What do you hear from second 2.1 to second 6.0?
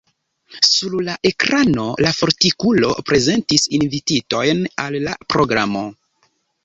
fortikulo prezentis invititojn al la programo.